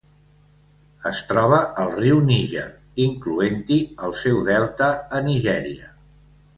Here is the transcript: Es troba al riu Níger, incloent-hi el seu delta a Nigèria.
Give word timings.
Es 1.09 1.19
troba 1.31 1.59
al 1.83 1.91
riu 1.99 2.23
Níger, 2.31 2.65
incloent-hi 3.09 3.81
el 4.09 4.19
seu 4.25 4.45
delta 4.53 4.93
a 5.21 5.27
Nigèria. 5.33 5.97